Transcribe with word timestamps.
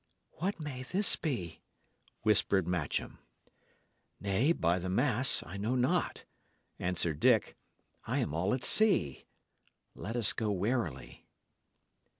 "What 0.37 0.59
may 0.59 0.81
this 0.81 1.15
be?" 1.15 1.61
whispered 2.23 2.67
Matcham. 2.67 3.19
"Nay, 4.19 4.51
by 4.51 4.79
the 4.79 4.89
mass, 4.89 5.43
I 5.45 5.57
know 5.57 5.75
not," 5.75 6.25
answered 6.79 7.19
Dick. 7.19 7.55
"I 8.07 8.17
am 8.17 8.33
all 8.33 8.55
at 8.55 8.63
sea. 8.63 9.25
Let 9.93 10.15
us 10.15 10.33
go 10.33 10.49
warily." 10.49 11.27